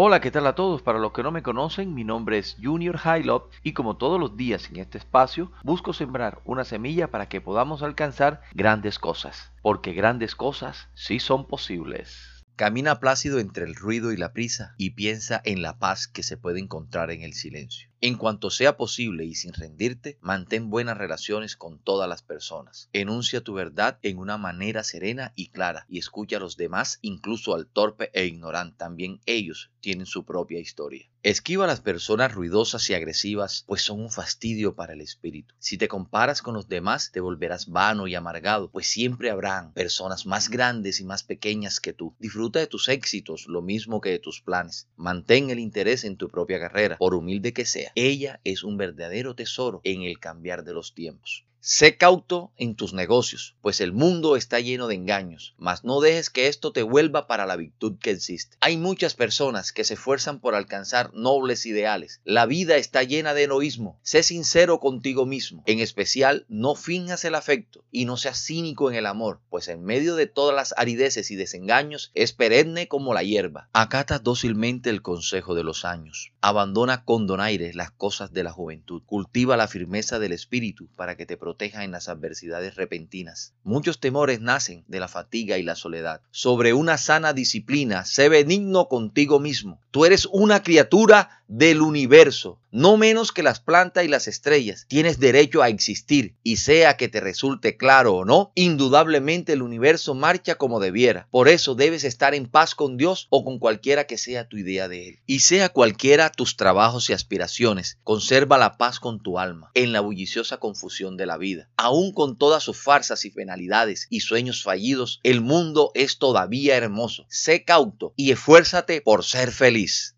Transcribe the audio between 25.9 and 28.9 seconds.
escucha a los demás, incluso al torpe e ignorante.